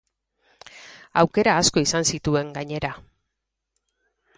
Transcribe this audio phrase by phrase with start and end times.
[1.25, 2.95] Aukera asko izan zituen, gainera.